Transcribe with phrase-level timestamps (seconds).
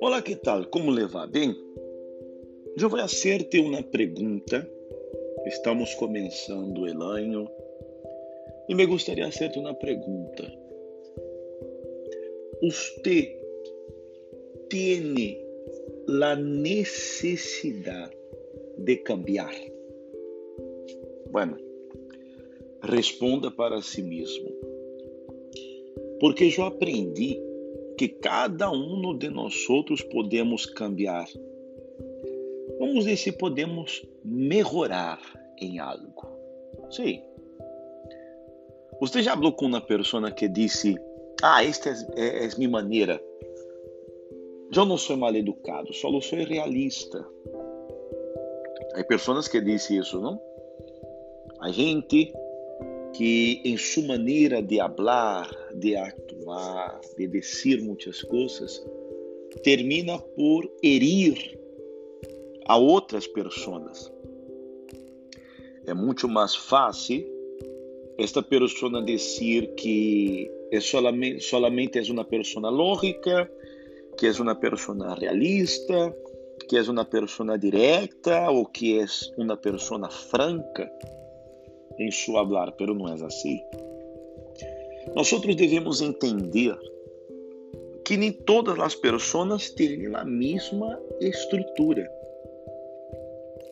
[0.00, 0.64] Olá, que tal?
[0.66, 1.26] Como levar?
[1.26, 1.56] Bem?
[2.80, 4.64] Eu vou fazer-te uma pergunta.
[5.44, 7.50] Estamos começando o ano
[8.68, 10.44] e me gostaria de fazer uma pergunta.
[12.62, 13.36] Você
[14.70, 15.36] tem
[16.22, 18.16] a necessidade
[18.78, 19.52] de cambiar?
[21.32, 21.56] Bueno,
[22.84, 24.48] responda para si mesmo.
[26.20, 27.47] Porque eu aprendi
[27.98, 31.26] que cada um de nós outros podemos cambiar.
[32.78, 35.20] Vamos ver se podemos melhorar
[35.60, 36.28] em algo.
[36.90, 37.20] Sim.
[39.00, 40.96] Você já falou com uma pessoa que disse:
[41.42, 43.20] Ah, esta é, é minha maneira.
[44.72, 47.26] Eu não sou mal educado, só sou realista.
[48.94, 50.40] Há pessoas que dizem isso, não?
[51.60, 52.32] A gente
[53.14, 55.96] que em sua maneira de falar, de
[56.48, 58.84] atuar, de dizer muitas coisas,
[59.62, 61.58] termina por herir
[62.66, 64.12] a outras pessoas.
[65.86, 67.24] É muito mais fácil
[68.18, 73.50] esta pessoa dizer que é solamente, solamente é uma pessoa lógica,
[74.18, 76.14] que é uma pessoa realista,
[76.68, 79.06] que é uma pessoa direta ou que é
[79.38, 80.90] uma pessoa franca
[81.98, 83.60] em seu hablar, pero não é assim.
[85.14, 86.76] Nós outros devemos entender
[88.04, 92.08] que nem todas as pessoas têm a mesma estrutura.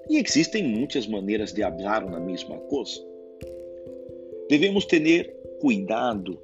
[0.08, 3.00] E existem muitas maneiras de falar na mesma coisa.
[4.48, 6.38] Devemos ter cuidado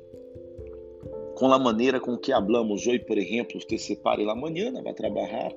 [1.37, 4.95] com a maneira com que hablamos hoje, por exemplo, você se pare lá amanhã, vai
[4.95, 5.55] trabalhar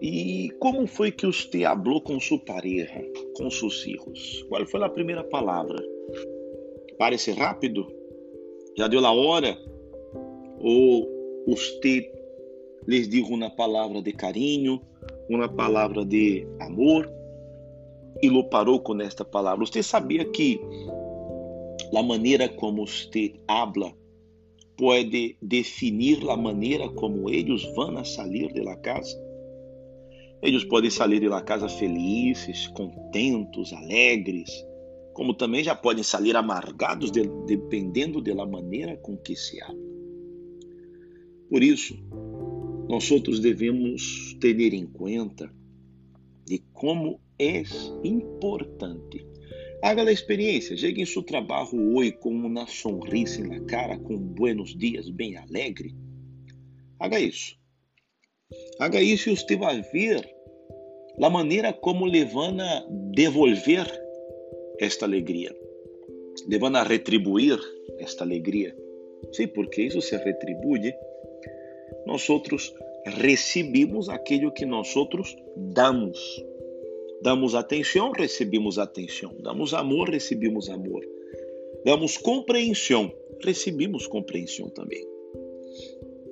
[0.00, 3.04] e como foi que você falou com sua pareja,
[3.36, 4.42] com seus filhos?
[4.48, 5.78] Qual foi a primeira palavra?
[7.00, 7.90] Parece rápido?
[8.76, 9.56] Já deu a hora?
[10.60, 11.08] Ou
[11.46, 12.12] você
[12.86, 14.82] lhes disse uma palavra de carinho,
[15.26, 17.10] uma palavra de amor
[18.22, 19.64] e lo parou com esta palavra?
[19.64, 20.60] Você sabia que
[21.96, 23.94] a maneira como você habla
[24.76, 29.18] pode definir a maneira como eles vão sair de la casa?
[30.42, 34.68] Eles podem sair de lá casa felizes, contentos, alegres,
[35.12, 39.90] como também já podem sair amargados, de, dependendo da maneira com que se habla.
[41.48, 41.96] Por isso,
[42.88, 45.52] nós outros devemos ter em conta
[46.46, 47.62] de como é
[48.04, 49.26] importante.
[49.82, 54.76] Haga a experiência, chegue em seu trabalho hoje com uma sonrisa na cara, com buenos
[54.76, 55.94] dias, bem alegre.
[56.98, 57.58] Haga isso.
[58.78, 60.28] Haga isso e você vai ver
[61.20, 63.86] a maneira como lhe vão a devolver
[64.80, 65.54] esta alegria,
[66.48, 67.58] lhe vão a retribuir
[67.98, 68.74] esta alegria.
[69.32, 70.92] Sim, porque isso se retribui.
[72.06, 72.26] Nós
[73.04, 74.92] recebemos aquilo que nós
[75.56, 76.44] damos.
[77.22, 79.36] Damos atenção, recebemos atenção.
[79.40, 81.06] Damos amor, recebemos amor.
[81.84, 83.12] Damos compreensão,
[83.44, 85.06] recebemos compreensão também.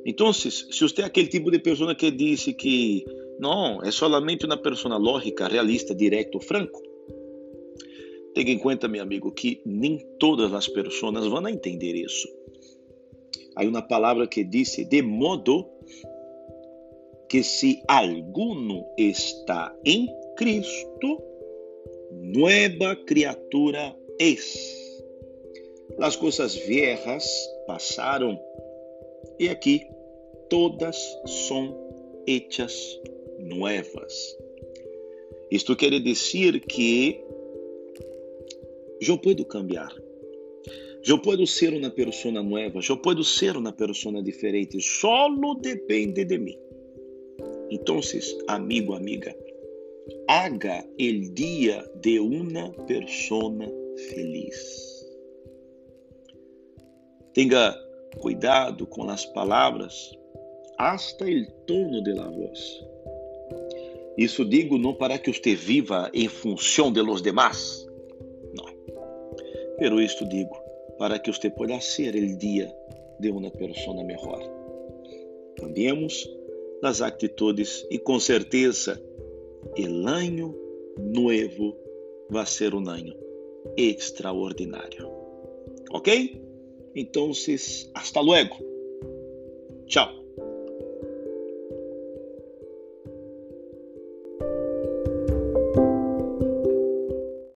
[0.06, 0.48] Então, se
[0.80, 3.04] você é aquele tipo de pessoa que disse que
[3.38, 6.82] não é solamente uma pessoa lógica, realista, direto, franco,
[8.38, 12.28] tenha em conta, meu amigo, que nem todas as pessoas vão entender isso.
[13.56, 15.68] Há uma palavra que diz de modo
[17.28, 21.20] que se alguno está em Cristo,
[22.12, 24.56] nova criatura es.
[25.98, 27.26] As coisas viejas
[27.66, 28.38] passaram
[29.40, 29.84] e aqui
[30.48, 31.76] todas são
[32.24, 33.00] hechas
[33.40, 34.38] nuevas.
[35.50, 37.27] Isto quer dizer que
[39.00, 39.92] eu posso cambiar.
[41.06, 46.38] Eu posso ser uma pessoa nova, eu posso ser uma pessoa diferente, solo depende de
[46.38, 46.58] mim.
[47.70, 48.00] Então,
[48.48, 49.34] amigo, amiga,
[50.26, 53.66] haga el dia de uma pessoa
[54.10, 55.06] feliz.
[57.34, 57.74] Tenha
[58.20, 60.12] cuidado com as palavras,
[60.78, 62.84] hasta el tono de la voz.
[64.16, 67.87] Isso digo não para que você viva em função de los demás.
[69.78, 70.56] Pero isto digo
[70.98, 72.74] para que você possa ser o dia
[73.20, 74.42] de uma pessoa melhor.
[75.56, 76.28] Cambiemos
[76.82, 79.00] das atitudes e com certeza
[79.76, 80.54] el año
[80.98, 81.76] nuevo
[82.30, 83.14] vai ser um ano
[83.76, 85.08] extraordinário.
[85.92, 86.42] Ok?
[86.94, 87.30] Então,
[87.94, 88.56] hasta luego.
[89.86, 90.17] Tchau.